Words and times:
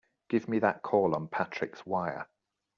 Give 0.29 0.49
me 0.49 0.57
that 0.57 0.81
call 0.81 1.13
on 1.13 1.27
Patrick's 1.27 1.85
wire! 1.85 2.27